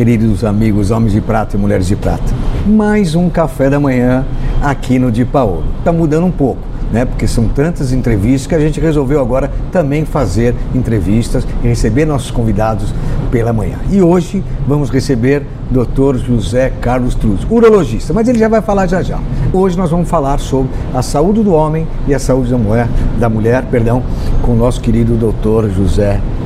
[0.00, 2.24] Queridos amigos, homens de prata e mulheres de prata.
[2.66, 4.24] Mais um café da manhã
[4.62, 5.62] aqui no Di Paolo.
[5.78, 7.04] Está mudando um pouco, né?
[7.04, 12.30] Porque são tantas entrevistas que a gente resolveu agora também fazer entrevistas e receber nossos
[12.30, 12.94] convidados
[13.30, 13.76] pela manhã.
[13.90, 16.16] E hoje vamos receber Dr.
[16.16, 19.18] José Carlos Truz, urologista, mas ele já vai falar já já.
[19.52, 23.28] Hoje nós vamos falar sobre a saúde do homem e a saúde da mulher, da
[23.28, 24.02] mulher, perdão,
[24.40, 25.68] com o nosso querido Dr.
[25.68, 26.39] José Carlos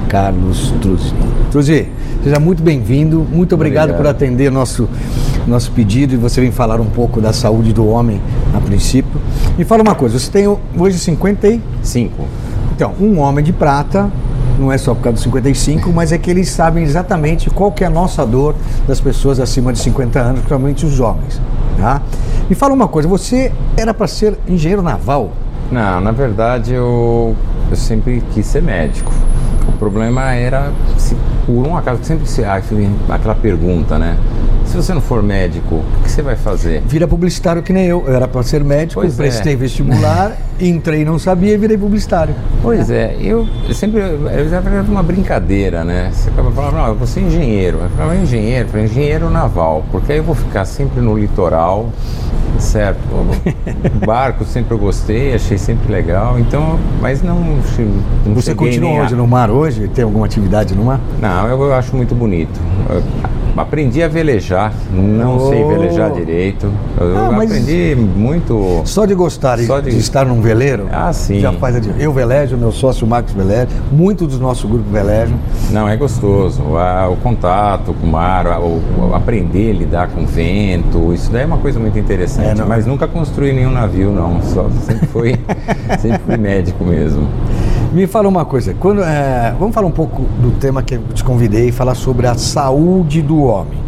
[0.81, 1.15] Truzzi.
[1.51, 1.89] Truzzi,
[2.23, 4.89] seja muito bem-vindo, muito obrigado, obrigado, por atender nosso,
[5.47, 8.21] nosso pedido e você vem falar um pouco da saúde do homem
[8.55, 9.21] a princípio.
[9.57, 10.47] Me fala uma coisa, você tem
[10.79, 12.25] hoje 55.
[12.75, 14.11] Então, um homem de prata,
[14.59, 17.85] não é só por causa dos 55, mas é que eles sabem exatamente qual que
[17.85, 18.55] é a nossa dor
[18.87, 21.41] das pessoas acima de 50 anos, principalmente os homens.
[21.79, 22.03] Tá?
[22.49, 25.33] Me fala uma coisa, você era para ser engenheiro naval?
[25.71, 27.35] Não, na verdade eu,
[27.71, 29.13] eu sempre quis ser médico.
[29.75, 32.45] O problema era, se por um acaso, sempre se
[33.09, 34.17] aquela pergunta, né?
[34.75, 36.83] Se você não for médico, o que você vai fazer?
[36.85, 38.03] Vira publicitário que nem eu.
[38.09, 39.57] Eu era para ser médico, pois prestei é.
[39.57, 42.35] vestibular, entrei, não sabia e virei publicitário.
[42.61, 44.01] Pois é, eu sempre.
[44.01, 46.11] Era uma brincadeira, né?
[46.13, 47.79] Você acaba falando, não, eu vou ser engenheiro.
[47.83, 51.91] Eu falava, engenheiro, eu falei, engenheiro naval, porque aí eu vou ficar sempre no litoral,
[52.59, 52.99] certo?
[53.13, 53.25] O
[54.05, 57.39] barco sempre eu gostei, achei sempre legal, então, mas não.
[58.27, 59.17] não Você continua hoje a...
[59.17, 59.87] no mar hoje?
[59.87, 60.99] Tem alguma atividade no mar?
[61.21, 62.61] Não, eu, eu acho muito bonito.
[62.91, 65.49] Eu aprendi a velejar, não oh.
[65.49, 66.71] sei velejar direito.
[66.99, 68.83] Eu ah, aprendi muito.
[68.85, 69.91] Só de gostar só de...
[69.91, 69.99] de...
[69.99, 70.89] estar num veleiro?
[70.91, 71.41] Ah, sim.
[71.41, 71.81] Já faz a...
[71.99, 75.37] Eu velejo, meu sócio Marcos veleja, muitos dos nossos grupos velejam.
[75.71, 76.63] Não, é gostoso.
[76.63, 81.47] o contato com o mar, o, aprender a lidar com o vento, isso daí é
[81.47, 82.61] uma coisa muito interessante.
[82.61, 84.43] É, mas nunca construí nenhum navio, não.
[84.43, 85.39] Só sempre fui,
[86.01, 87.29] sempre fui médico mesmo.
[87.95, 91.23] Me fala uma coisa, quando, é, vamos falar um pouco do tema que eu te
[91.23, 93.79] convidei, falar sobre a saúde do homem.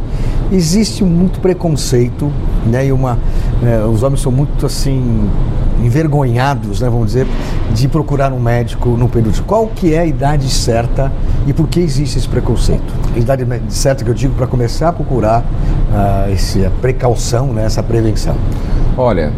[0.53, 2.31] Existe muito preconceito,
[2.65, 2.87] né?
[2.87, 3.19] E uma,
[3.65, 5.28] é, os homens são muito assim
[5.83, 7.27] envergonhados, né, vamos dizer,
[7.75, 9.43] de procurar um médico no período.
[9.43, 11.11] Qual que é a idade certa
[11.44, 12.94] e por que existe esse preconceito?
[13.12, 17.83] A idade certa que eu digo para começar a procurar uh, a precaução, né, essa
[17.83, 18.37] prevenção.
[18.97, 19.33] Olha,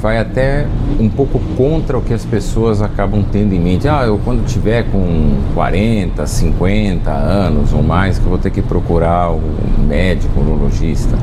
[0.00, 0.66] vai até
[0.98, 3.88] um pouco contra o que as pessoas acabam tendo em mente.
[3.88, 8.62] Ah, eu quando tiver com 40, 50 anos ou mais, que eu vou ter que
[8.62, 11.16] procurar um médico, um urologista.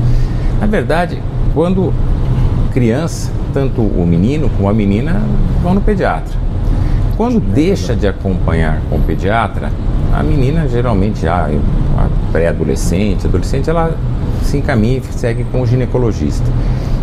[0.60, 1.20] Na verdade,
[1.54, 1.92] quando
[2.72, 5.22] criança, tanto o menino como a menina
[5.62, 6.36] vão no pediatra.
[7.16, 9.72] Quando deixa de acompanhar com o pediatra,
[10.12, 11.48] a menina geralmente já
[12.30, 13.96] pré-adolescente, adolescente, ela
[14.42, 16.44] se encaminha e segue com o ginecologista.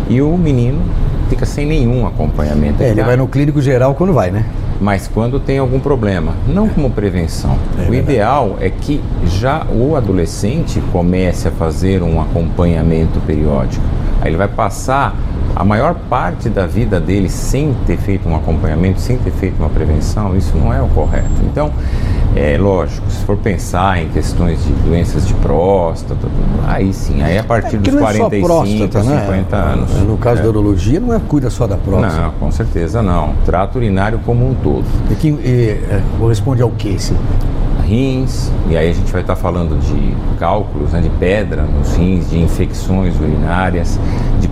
[0.08, 0.80] E o menino
[1.28, 2.82] fica sem nenhum acompanhamento.
[2.82, 4.44] É, ele vai no clínico geral quando vai, né?
[4.80, 7.56] Mas quando tem algum problema, não como prevenção.
[7.78, 13.84] É o ideal é que já o adolescente comece a fazer um acompanhamento periódico.
[14.20, 15.14] Aí ele vai passar
[15.54, 19.68] a maior parte da vida dele sem ter feito um acompanhamento, sem ter feito uma
[19.68, 21.30] prevenção, isso não é o correto.
[21.44, 21.70] Então,
[22.34, 26.26] é lógico, se for pensar em questões de doenças de próstata,
[26.66, 29.72] aí sim, aí a partir é dos 45, é próstata, 50 né?
[29.72, 29.92] anos.
[30.02, 30.42] No caso é.
[30.42, 32.20] da urologia, não é cuida só da próstata.
[32.20, 33.34] Não, com certeza não.
[33.44, 34.84] Trato urinário como um todo.
[35.10, 37.16] E que e, é, corresponde ao que, sim?
[37.84, 42.30] rins, e aí a gente vai estar falando de cálculos, né, de pedra nos rins,
[42.30, 44.00] de infecções urinárias,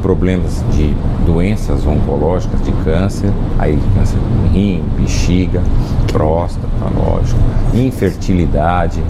[0.03, 0.95] problemas de
[1.25, 5.63] doenças oncológicas, de câncer, aí câncer de rim, bexiga,
[6.11, 7.39] próstata, lógico,
[7.73, 9.03] infertilidade.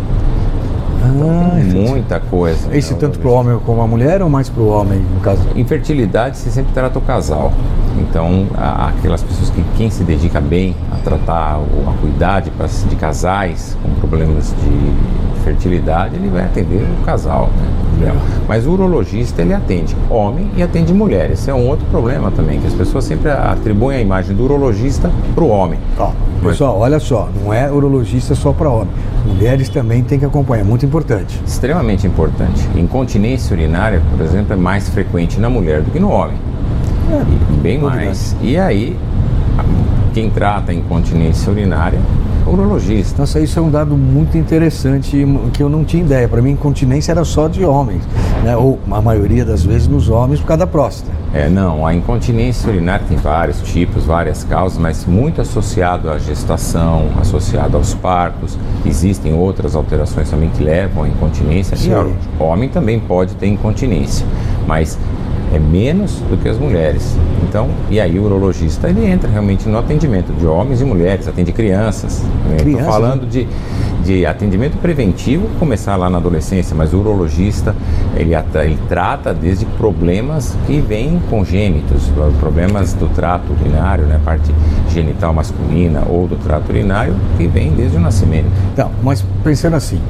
[1.05, 2.75] Ah, muita coisa.
[2.77, 5.21] Esse né, tanto para o homem como a mulher ou mais para o homem, no
[5.21, 5.43] caso?
[5.57, 7.53] Infertilidade se sempre trata o casal.
[7.99, 12.51] Então, aquelas pessoas que quem se dedica bem a tratar ou a cuidar de,
[12.89, 17.51] de casais com problemas de fertilidade, ele vai atender o casal.
[18.01, 18.13] Né?
[18.49, 21.31] Mas o urologista ele atende homem e atende mulher.
[21.31, 25.11] Esse é um outro problema também, que as pessoas sempre atribuem a imagem do urologista
[25.35, 25.79] para o homem.
[25.99, 26.11] Ó,
[26.43, 28.93] pessoal, olha só, não é urologista só para homem.
[29.27, 31.41] Mulheres também têm que acompanhar, muito importante.
[31.47, 32.69] Extremamente importante.
[32.75, 36.37] Incontinência urinária, por exemplo, é mais frequente na mulher do que no homem.
[37.09, 38.07] E bem novidade.
[38.07, 38.37] mais.
[38.41, 38.97] E aí,
[40.15, 42.22] quem trata a incontinência urinária é
[42.55, 43.21] urologista.
[43.21, 46.29] Nossa, isso é um dado muito interessante que eu não tinha ideia.
[46.29, 48.03] Para mim, incontinência era só de homens,
[48.43, 48.57] né?
[48.57, 51.11] ou a maioria das vezes nos homens por causa da próstata.
[51.35, 57.09] É, não, a incontinência urinária tem vários tipos, várias causas, mas muito associado à gestação,
[57.21, 58.59] associado aos partos.
[58.85, 61.77] Existem outras alterações também que levam à incontinência.
[61.77, 61.91] Sim.
[61.91, 64.27] E o homem também pode ter incontinência,
[64.67, 64.99] mas
[65.53, 67.17] é menos do que as mulheres.
[67.43, 71.53] Então, e aí o urologista ele entra realmente no atendimento de homens e mulheres, atende
[71.53, 72.25] crianças.
[72.57, 73.47] Estou falando de,
[74.03, 77.75] de atendimento preventivo, começar lá na adolescência, mas o urologista
[78.17, 82.11] ele, ele trata desde problemas que vêm congênitos,
[82.41, 84.53] problemas do trato urinário, né, parte
[84.91, 88.47] genital masculina ou do trato urinário, que vem desde o nascimento.
[88.73, 90.01] Então, mas pensando assim,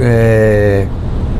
[0.00, 0.86] é,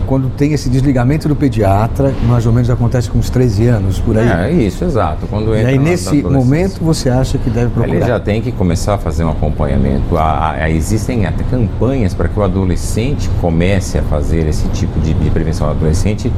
[0.06, 4.16] quando tem esse desligamento do pediatra, mais ou menos acontece com uns 13 anos, por
[4.16, 4.28] aí.
[4.28, 5.26] É isso, exato.
[5.28, 7.96] Quando e entra aí, na- na nesse momento, você acha que deve procurar?
[7.96, 10.16] Ele já tem que começar a fazer um acompanhamento.
[10.16, 15.30] Há- existem até campanhas para que o adolescente comece a fazer esse tipo de, de
[15.30, 15.68] prevenção.
[15.68, 16.32] Adolescente,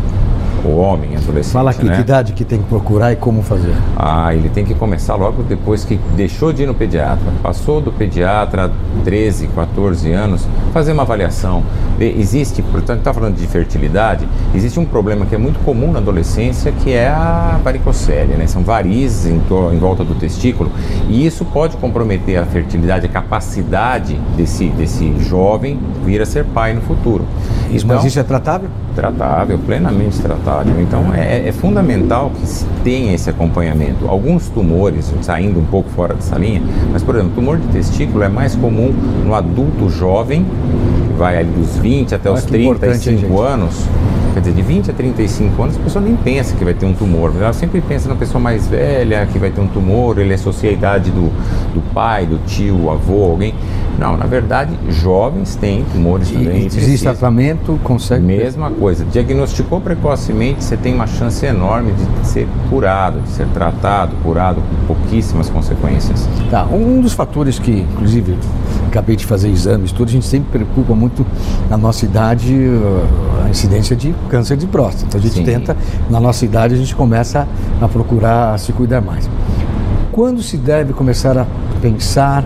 [0.65, 1.53] o homem adolescente.
[1.53, 1.95] Fala aqui, né?
[1.97, 3.75] que idade que tem que procurar e como fazer.
[3.97, 7.25] Ah, ele tem que começar logo depois que deixou de ir no pediatra.
[7.43, 8.71] Passou do pediatra
[9.05, 11.63] 13, 14 anos, fazer uma avaliação.
[11.99, 16.71] Existe, portanto, está falando de fertilidade, existe um problema que é muito comum na adolescência,
[16.73, 18.47] que é a varicocele, né?
[18.47, 19.37] São varizes em,
[19.73, 20.71] em volta do testículo
[21.09, 26.73] e isso pode comprometer a fertilidade, a capacidade desse, desse jovem vir a ser pai
[26.75, 27.25] no futuro.
[27.71, 28.69] Isso, Então- mas isso é tratável?
[28.99, 30.81] Tratável, plenamente tratável.
[30.81, 34.09] Então é, é fundamental que se tenha esse acompanhamento.
[34.09, 36.61] Alguns tumores, saindo um pouco fora dessa linha,
[36.93, 38.93] mas por exemplo, tumor de testículo é mais comum
[39.25, 43.29] no adulto jovem, que vai ali dos 20 até Olha os que importante, hein, 35
[43.29, 43.53] gente?
[43.53, 43.87] anos.
[44.39, 46.95] Quer dizer, de 20 a 35 anos, a pessoa nem pensa que vai ter um
[46.95, 47.33] tumor.
[47.41, 50.73] Ela sempre pensa na pessoa mais velha que vai ter um tumor, ele associa a
[50.73, 51.23] idade do,
[51.75, 53.53] do pai, do tio, avô, alguém.
[53.99, 56.67] Não, na verdade, jovens têm tumores E, também.
[56.67, 58.25] existe tratamento, consegue.
[58.25, 59.05] Mesma coisa.
[59.05, 64.95] Diagnosticou precocemente, você tem uma chance enorme de ser curado, de ser tratado, curado com
[64.95, 66.29] pouquíssimas consequências.
[66.49, 68.37] Tá, um dos fatores que, inclusive,
[68.89, 71.25] acabei de fazer exames, tudo, a gente sempre preocupa muito
[71.71, 75.07] na nossa idade uh, a incidência de câncer de próstata.
[75.07, 75.45] Então a gente Sim.
[75.45, 75.77] tenta,
[76.11, 77.47] na nossa idade, a gente começa
[77.81, 79.29] a procurar se cuidar mais.
[80.13, 81.47] Quando se deve começar a
[81.81, 82.45] pensar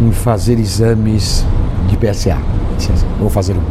[0.00, 1.44] em fazer exames
[1.88, 2.38] de PSA?
[3.20, 3.62] Ou fazer um.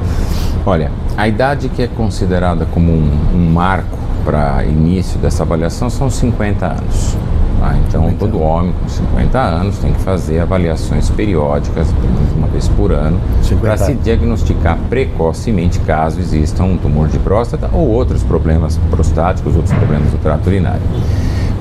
[0.66, 6.10] Olha, a idade que é considerada como um, um marco para início dessa avaliação são
[6.10, 7.18] 50 anos.
[7.63, 7.75] Tá?
[7.88, 12.68] Então, todo homem com 50 anos tem que fazer avaliações periódicas, pelo menos uma vez
[12.68, 18.21] por ano, 50 para se diagnosticar precocemente caso exista um tumor de próstata ou outros
[18.24, 20.81] problemas prostáticos, outros problemas do trato urinário.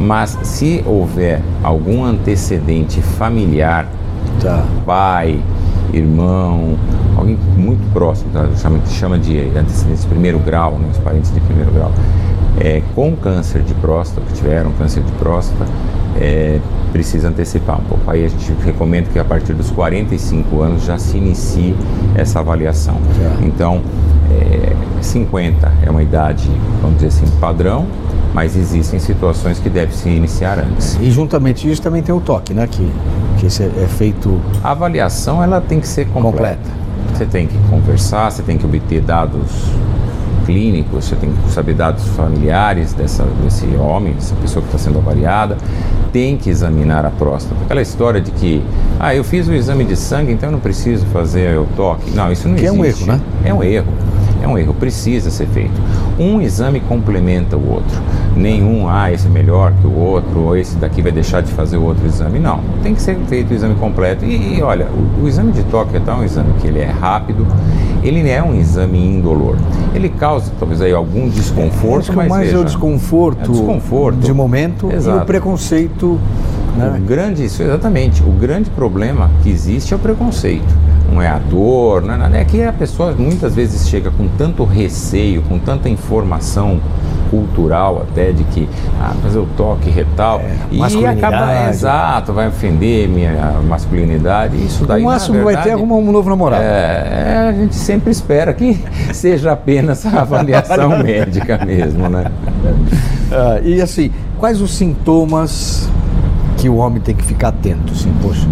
[0.00, 3.86] Mas se houver algum antecedente familiar
[4.40, 4.64] Tá.
[4.84, 5.40] pai,
[5.92, 6.76] irmão,
[7.16, 8.48] alguém muito próximo, tá?
[8.56, 10.88] chama, chama de antecedentes de primeiro grau, né?
[10.90, 11.92] os parentes de primeiro grau,
[12.60, 15.66] é, com câncer de próstata, que tiveram câncer de próstata,
[16.20, 16.60] é,
[16.92, 18.10] precisa antecipar um pouco.
[18.10, 21.74] Aí a gente recomenda que a partir dos 45 anos já se inicie
[22.14, 22.96] essa avaliação.
[23.18, 23.46] Já.
[23.46, 23.80] Então,
[24.30, 27.86] é, 50 é uma idade, vamos dizer assim, padrão,
[28.34, 30.98] mas existem situações que deve se iniciar antes.
[31.00, 32.66] E juntamente isso também tem o toque, né?
[32.66, 32.90] Que,
[33.38, 36.56] que é, é feito A avaliação ela tem que ser completa.
[36.56, 36.82] Completa.
[37.14, 39.50] Você tem que conversar, você tem que obter dados
[40.46, 44.98] clínicos, você tem que saber dados familiares dessa, desse homem, dessa pessoa que está sendo
[44.98, 45.56] avaliada,
[46.12, 47.54] tem que examinar a próstata.
[47.64, 48.62] Aquela história de que,
[49.00, 52.10] ah, eu fiz o exame de sangue, então eu não preciso fazer o toque.
[52.10, 53.04] Não, isso não Que é existe.
[53.04, 53.20] um erro, né?
[53.44, 53.86] É um erro.
[54.42, 55.80] É um erro, precisa ser feito.
[56.18, 58.00] Um exame complementa o outro.
[58.36, 61.76] Nenhum, ah, esse é melhor que o outro, ou esse daqui vai deixar de fazer
[61.76, 62.38] o outro exame.
[62.38, 64.24] Não, tem que ser feito o exame completo.
[64.24, 66.90] E, e, olha, o, o exame de toque é tal um exame que ele é
[66.90, 67.46] rápido,
[68.02, 69.56] ele é um exame indolor.
[69.94, 74.18] Ele causa talvez aí algum desconforto, Acho que mas mais é o desconforto, é desconforto.
[74.18, 75.26] de momento e o Exato.
[75.26, 76.18] preconceito
[76.76, 76.98] Né?
[76.98, 78.22] O grande, isso, exatamente.
[78.22, 80.74] O grande problema que existe é o preconceito.
[81.12, 82.38] Não é a dor, não é nada.
[82.38, 86.80] É que a pessoa muitas vezes chega com tanto receio, com tanta informação
[87.30, 88.68] cultural até de que
[89.00, 95.02] ah, fazer o toque retal É, e acaba exato vai ofender minha masculinidade isso daí
[95.02, 96.62] o máximo vai ter verdade, arrumar um novo namorado.
[96.62, 98.78] é, é, a gente sempre espera que
[99.14, 102.26] seja apenas a avaliação médica mesmo, né?
[103.30, 105.88] Ah, e assim, quais os sintomas
[106.62, 107.92] que o homem tem que ficar atento?
[107.92, 108.46] Assim, poxa,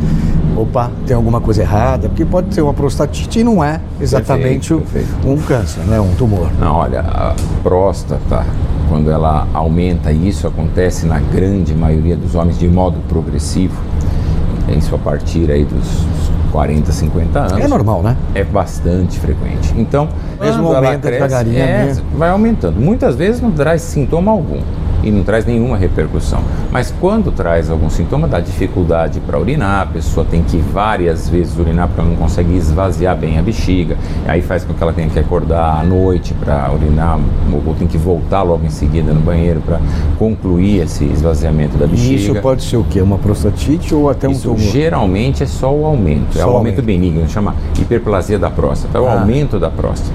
[0.56, 2.08] opa, tem alguma coisa errada?
[2.08, 5.28] Porque pode ser uma prostatite e não é exatamente Perfeito, perfeito.
[5.28, 6.00] um câncer, né?
[6.00, 6.50] Um tumor.
[6.58, 8.44] Não, olha, a próstata,
[8.88, 13.80] quando ela aumenta, e isso acontece na grande maioria dos homens de modo progressivo,
[14.76, 16.04] isso a partir aí dos
[16.50, 17.64] 40, 50 anos.
[17.64, 18.16] É normal, né?
[18.34, 19.72] É bastante frequente.
[19.76, 20.08] Então,
[20.40, 21.96] Mesmo aumenta devagarinho, é, né?
[22.18, 22.80] vai aumentando.
[22.80, 24.60] Muitas vezes não traz sintoma algum
[25.02, 26.40] e não traz nenhuma repercussão.
[26.70, 31.56] Mas quando traz algum sintoma, dá dificuldade para urinar, a pessoa tem que várias vezes
[31.58, 33.96] urinar porque ela não consegue esvaziar bem a bexiga.
[34.26, 37.18] Aí faz com que ela tenha que acordar à noite para urinar
[37.66, 39.80] ou tem que voltar logo em seguida no banheiro para
[40.18, 42.14] concluir esse esvaziamento da E bexiga.
[42.14, 43.00] isso pode ser o quê?
[43.00, 44.58] Uma prostatite ou até um Isso tumor?
[44.58, 46.86] geralmente é só o aumento, é Só o o aumento aumento.
[46.86, 49.20] benigno, chama hiperplasia da próstata, é o Ah.
[49.20, 50.12] aumento da próstata.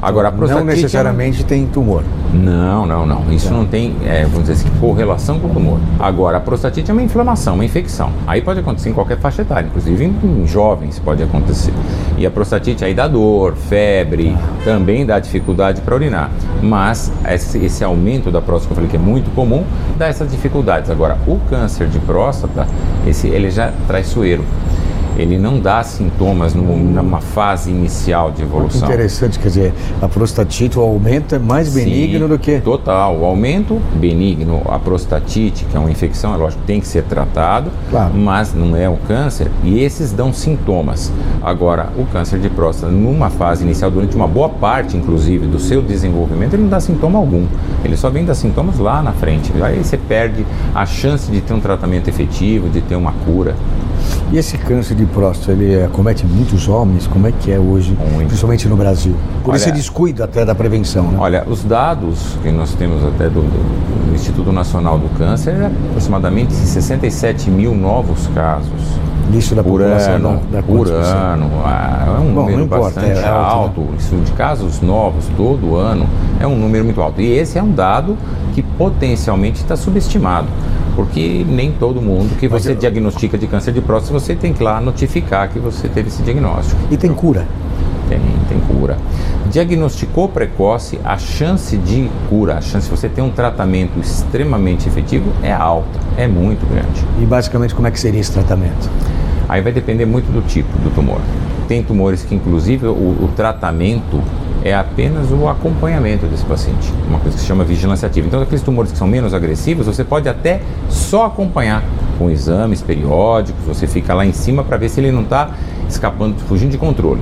[0.00, 0.66] Agora, a prostatite...
[0.66, 2.02] Não necessariamente tem tumor.
[2.32, 3.32] Não, não, não.
[3.32, 5.78] Isso não tem, é, vamos dizer assim, correlação com o tumor.
[5.98, 8.10] Agora, a prostatite é uma inflamação, uma infecção.
[8.26, 11.72] Aí pode acontecer em qualquer faixa etária, inclusive em, em jovens pode acontecer.
[12.18, 16.30] E a prostatite aí dá dor, febre, também dá dificuldade para urinar.
[16.62, 19.64] Mas esse, esse aumento da próstata, que eu falei que é muito comum,
[19.96, 20.90] dá essas dificuldades.
[20.90, 22.66] Agora, o câncer de próstata,
[23.06, 24.44] esse, ele já é traiçoeiro.
[25.16, 28.86] Ele não dá sintomas no- numa fase inicial de evolução.
[28.86, 32.60] Interessante, quer dizer, a prostatite, o aumento é mais benigno Sim, do que.
[32.60, 33.16] Total.
[33.16, 37.70] O aumento benigno, a prostatite, que é uma infecção, é lógico, tem que ser tratado,
[37.90, 38.14] Claro.
[38.14, 41.12] mas não é o câncer, e esses dão sintomas.
[41.42, 45.80] Agora, o câncer de próstata, numa fase inicial, durante uma boa parte, inclusive, do seu
[45.80, 47.46] desenvolvimento, ele não dá sintoma algum.
[47.84, 49.52] Ele só vem dar sintomas lá na frente.
[49.62, 50.44] Aí você perde
[50.74, 53.54] a chance de ter um tratamento efetivo, de ter uma cura.
[54.32, 57.06] E esse câncer de próstata, ele acomete muitos homens?
[57.06, 58.26] Como é que é hoje, Muito.
[58.28, 59.14] principalmente no Brasil?
[59.44, 61.16] Por Olha- esse descuido até da prevenção, né?
[61.20, 66.54] Olha, os dados que nós temos até do, do- Instituto Nacional do Câncer é aproximadamente
[66.54, 68.70] 67 mil novos casos
[69.30, 70.40] Isso da por população ano.
[70.50, 71.50] da, da por ano.
[71.64, 73.88] Ah, É um Bom, número importa, bastante é alto, alto.
[73.98, 76.06] Isso de casos novos todo ano
[76.40, 77.20] é um número muito alto.
[77.20, 78.16] E esse é um dado
[78.54, 80.48] que potencialmente está subestimado.
[80.96, 84.62] Porque nem todo mundo que você eu- diagnostica de câncer de próstata, você tem que
[84.62, 86.80] lá notificar que você teve esse diagnóstico.
[86.90, 87.46] E tem cura?
[88.08, 88.96] Tem, tem cura.
[89.50, 95.30] Diagnosticou precoce, a chance de cura, a chance de você ter um tratamento extremamente efetivo
[95.42, 97.04] é alta, é muito grande.
[97.20, 98.88] E basicamente como é que seria esse tratamento?
[99.48, 101.20] Aí vai depender muito do tipo do tumor.
[101.68, 104.20] Tem tumores que, inclusive, o, o tratamento
[104.66, 108.26] é apenas o acompanhamento desse paciente, uma coisa que se chama vigilância ativa.
[108.26, 111.82] Então, aqueles tumores que são menos agressivos, você pode até só acompanhar
[112.18, 115.50] com exames periódicos, você fica lá em cima para ver se ele não está
[115.88, 117.20] escapando, fugindo de controle.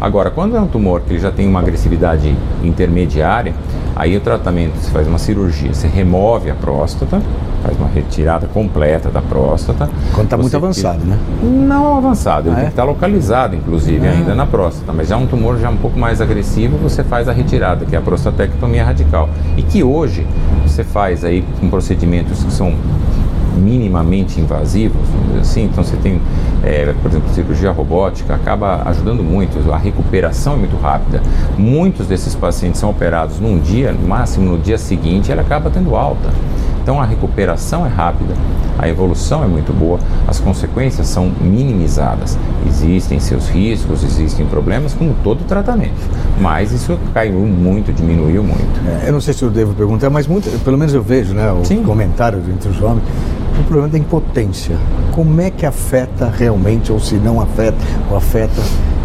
[0.00, 2.34] Agora, quando é um tumor que ele já tem uma agressividade
[2.64, 3.54] intermediária,
[3.94, 7.20] aí o tratamento, você faz uma cirurgia, você remove a próstata,
[7.62, 9.88] faz uma retirada completa da próstata.
[10.14, 11.18] Quando está muito avançado, né?
[11.42, 12.66] não avançado, ele Ah, tem é?
[12.66, 14.10] que estar localizado, inclusive, Ah.
[14.10, 14.92] ainda na próstata.
[14.92, 17.98] Mas já um tumor já um pouco mais agressivo, você faz a retirada, que é
[17.98, 19.28] a prostatectomia radical.
[19.56, 20.26] E que hoje
[20.66, 22.72] você faz aí com procedimentos que são
[23.56, 25.00] minimamente invasivos,
[25.40, 25.64] assim.
[25.64, 26.20] Então você tem,
[26.62, 29.70] é, por exemplo, cirurgia robótica, acaba ajudando muito.
[29.72, 31.20] A recuperação é muito rápida.
[31.58, 35.94] Muitos desses pacientes são operados num dia, no máximo no dia seguinte, ela acaba tendo
[35.96, 36.30] alta.
[36.90, 38.34] Então a recuperação é rápida,
[38.76, 42.36] a evolução é muito boa, as consequências são minimizadas.
[42.66, 45.94] Existem seus riscos, existem problemas, como todo tratamento,
[46.40, 49.04] mas isso caiu muito, diminuiu muito.
[49.04, 51.52] É, eu não sei se eu devo perguntar, mas muito, pelo menos eu vejo, né,
[51.52, 51.84] os Sim.
[51.84, 53.04] comentários entre os homens,
[53.60, 54.74] o problema da impotência.
[55.12, 57.78] Como é que afeta realmente, ou se não afeta,
[58.10, 58.60] ou afeta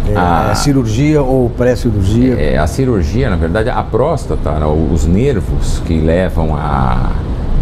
[0.08, 0.50] é, Ah.
[0.50, 2.34] a cirurgia ou pré-cirurgia?
[2.34, 7.12] É, a cirurgia, na verdade, a próstata, né, os nervos que levam a,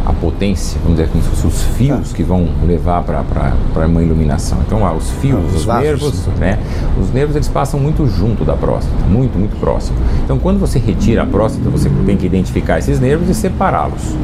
[0.07, 4.59] a potência, vamos dizer, como se fossem os fios que vão levar para uma iluminação.
[4.67, 6.59] Então, ah, os fios, Ah, os os, nervos, né?
[7.01, 9.97] Os nervos eles passam muito junto da próstata, muito, muito próximo.
[10.23, 14.15] Então, quando você retira a próstata, você tem que identificar esses nervos e separá-los.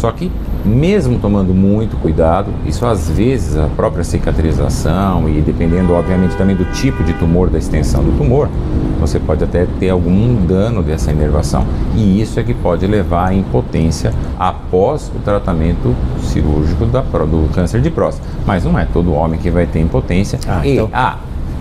[0.00, 0.32] Só que,
[0.64, 6.64] mesmo tomando muito cuidado, isso às vezes a própria cicatrização e dependendo, obviamente, também do
[6.72, 8.48] tipo de tumor, da extensão do tumor,
[8.98, 11.66] você pode até ter algum dano dessa inervação.
[11.94, 17.82] E isso é que pode levar à impotência após o tratamento cirúrgico da, do câncer
[17.82, 18.26] de próstata.
[18.46, 20.38] Mas não é todo homem que vai ter impotência.
[20.48, 21.18] Ah, e, então- ah,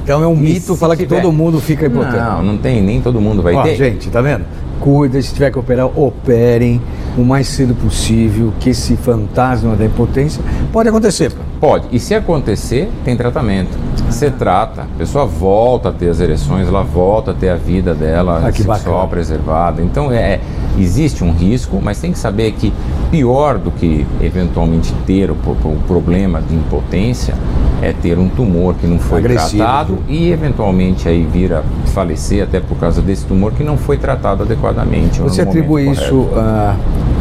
[0.10, 1.22] Então é um E mito falar que tiver?
[1.22, 2.18] todo mundo fica impotente.
[2.18, 3.75] não, não tem, nem todo mundo vai Ó, ter.
[3.75, 4.44] gente, tá vendo?
[4.80, 6.82] Cuida, se tiver que operar, operem
[7.16, 10.42] o mais cedo possível, que esse fantasma da impotência
[10.74, 11.32] pode acontecer.
[11.60, 11.86] Pode.
[11.92, 13.70] E se acontecer, tem tratamento.
[14.10, 17.94] Você trata, a pessoa volta a ter as ereções, ela volta a ter a vida
[17.94, 19.80] dela Ah, que sexual preservada.
[19.80, 20.39] Então, é, é-
[20.80, 22.74] existe um risco, mas tem que saber que
[23.12, 27.36] pior do que eventualmente ter o, o problema de impotência
[27.81, 29.63] é ter um tumor que não foi Agressivo.
[29.63, 33.98] tratado e eventualmente aí vir a falecer até por causa desse tumor que não foi
[33.98, 35.21] tratado adequadamente.
[35.21, 36.75] Você atribui isso à,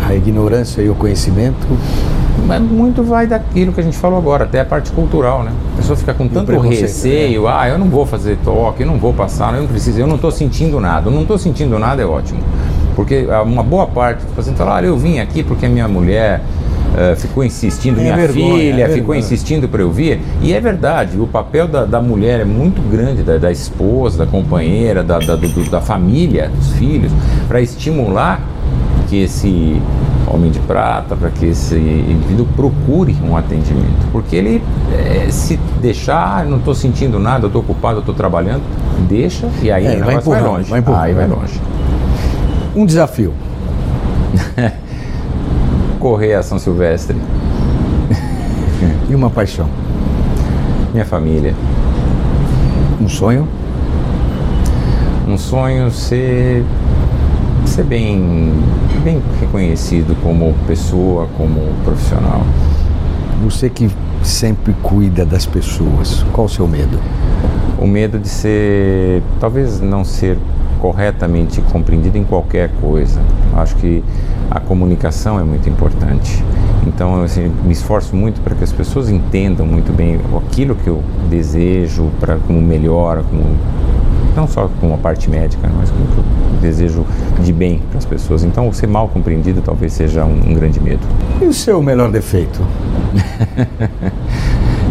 [0.08, 1.66] à ignorância e ao conhecimento?
[2.46, 5.52] Mas muito vai daquilo que a gente falou agora, até a parte cultural, né?
[5.74, 9.12] A pessoa fica com tanto receio, ah, eu não vou fazer toque, eu não vou
[9.12, 11.08] passar, eu não preciso, eu não estou sentindo nada.
[11.08, 12.40] Eu não estou sentindo nada é ótimo.
[12.96, 16.40] Porque ah, uma boa parte do paciente fala, ah, eu vim aqui porque minha mulher
[16.96, 20.20] eh, ficou insistindo, É minha vergonha, filha é ficou insistindo para eu vir.
[20.42, 24.26] E é verdade, o papel da, da mulher é muito grande, da, da esposa, da
[24.30, 27.12] companheira, da, da, do- da família, dos filhos,
[27.46, 28.40] para estimular
[29.08, 29.80] que esse
[30.26, 34.06] homem de prata, para que esse indivíduo procure um atendimento.
[34.12, 38.60] Porque ele, eh, se deixar, ah, não estou sentindo nada, estou ocupado, estou trabalhando,
[39.08, 40.68] deixa e aí É, vai vai longe.
[40.70, 41.38] vai empurrando, aí vai vai.
[41.38, 41.58] longe.
[42.76, 43.32] Um desafio.
[45.98, 47.16] Correr a São Silvestre,
[49.10, 49.68] E uma paixão.
[50.92, 51.54] minha família.
[53.00, 53.48] Um sonho?
[55.26, 56.64] Um sonho ser,
[57.66, 58.52] ser bem,
[59.02, 62.42] bem reconhecido como pessoa, como profissional.
[63.42, 63.90] Você que
[64.22, 66.98] sempre cuida das pessoas, qual o seu medo?
[67.78, 70.38] O medo de ser, talvez não ser
[70.78, 73.20] corretamente compreendido em qualquer coisa.
[73.56, 74.02] Acho que
[74.50, 76.42] a comunicação é muito importante.
[76.86, 80.88] Então, eu assim, me esforço muito para que as pessoas entendam muito bem aquilo que
[80.88, 83.44] eu desejo para como melhora, como
[84.34, 86.24] não só com a parte médica, mas como que eu
[86.60, 87.04] desejo
[87.42, 88.44] de bem para as pessoas.
[88.44, 91.02] Então, ser mal compreendido talvez seja um, um grande medo.
[91.42, 92.60] E o seu melhor defeito?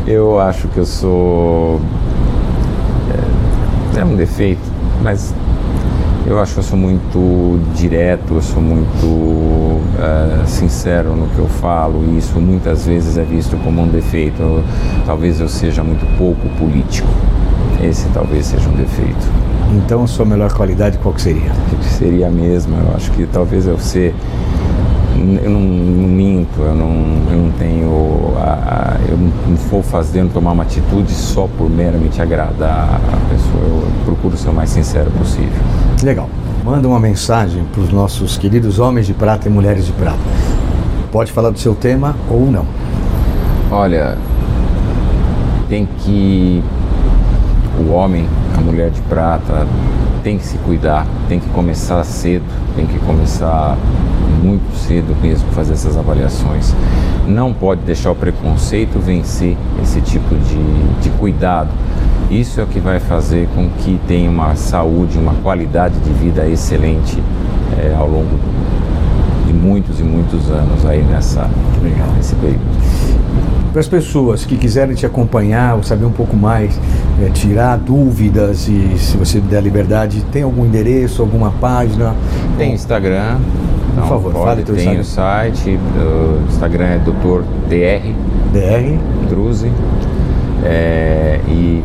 [0.08, 1.82] Eu acho que eu sou.
[3.98, 4.62] É, é um defeito,
[5.04, 5.34] mas
[6.28, 11.48] eu acho que eu sou muito direto, eu sou muito é, sincero no que eu
[11.48, 14.42] falo, e isso muitas vezes é visto como um defeito.
[14.42, 14.64] Eu-
[15.06, 17.08] talvez eu seja muito pouco político.
[17.82, 19.26] Esse talvez seja um defeito.
[19.74, 21.52] Então, a sua melhor qualidade qual que seria?
[21.82, 22.76] que seria a mesma.
[22.78, 24.14] Eu acho que talvez eu ser.
[25.44, 26.92] Eu não, não minto, eu não,
[27.32, 28.34] eu não tenho.
[28.38, 33.64] A, a- eu não vou fazendo tomar uma atitude só por meramente agradar a pessoa.
[33.64, 35.52] Eu procuro ser o mais sincero possível.
[36.04, 36.30] Legal.
[36.64, 40.20] Manda uma mensagem para os nossos queridos homens de prata e mulheres de prata.
[41.12, 42.66] Pode falar do seu tema ou não.
[43.72, 44.18] Olha,
[45.68, 46.64] tem que.
[47.80, 49.68] O homem, a mulher de prata,
[50.24, 53.78] tem que se cuidar, tem que começar cedo, tem que começar
[54.44, 56.74] muito cedo mesmo fazer essas avaliações.
[57.28, 61.70] Não pode deixar o preconceito vencer esse tipo de, de cuidado.
[62.30, 66.48] Isso é o que vai fazer com que tenha uma saúde, uma qualidade de vida
[66.48, 67.22] excelente
[67.78, 68.38] eh, ao longo
[69.46, 71.50] de muitos e muitos anos aí nessa,
[72.16, 72.60] nesse período.
[73.72, 76.78] Para as pessoas que quiserem te acompanhar ou saber um pouco mais,
[77.22, 82.14] eh, tirar dúvidas e se você der liberdade, tem algum endereço, alguma página?
[82.58, 83.38] Tem Instagram.
[83.94, 87.42] Então favor, pode, fale teu tem o site, o Instagram é Dr.
[87.70, 88.98] DR DR.
[89.30, 89.72] Druze.
[90.64, 91.84] É, e,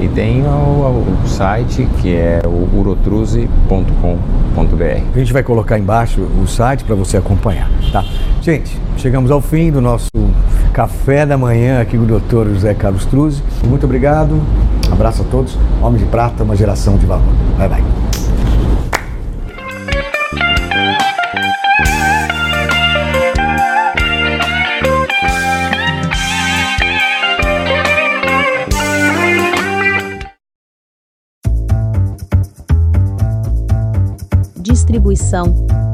[0.00, 5.02] e tem o, o site que é o urotruze.com.br.
[5.14, 8.04] A gente vai colocar embaixo o site para você acompanhar, tá?
[8.40, 10.08] Gente, chegamos ao fim do nosso
[10.72, 12.54] café da manhã aqui com o Dr.
[12.54, 13.42] José Carlos Truzzi.
[13.66, 14.40] Muito obrigado.
[14.90, 15.56] Abraço a todos.
[15.82, 17.24] Homem de Prata, uma geração de valor.
[17.58, 18.09] Bye bye.